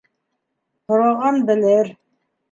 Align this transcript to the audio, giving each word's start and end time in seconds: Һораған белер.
Һораған 0.93 1.37
белер. 1.49 1.91